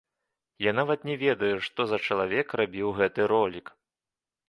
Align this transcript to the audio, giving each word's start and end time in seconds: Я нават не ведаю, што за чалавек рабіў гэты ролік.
Я 0.69 0.73
нават 0.79 0.99
не 1.09 1.15
ведаю, 1.25 1.55
што 1.69 1.81
за 1.93 2.01
чалавек 2.09 2.59
рабіў 2.65 2.87
гэты 3.01 3.33
ролік. 3.37 3.67